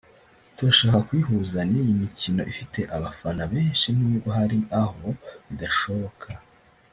[0.55, 5.07] turashaka kuyihuza n’iyi mikino ifite abafana benshi n’ubwo hari aho
[5.47, 6.27] bidashoboka